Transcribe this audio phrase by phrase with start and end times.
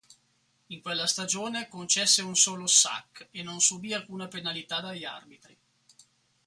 [0.69, 5.55] In quella stagione concesse un solo sack e non subì alcuna penalità dagli arbitri.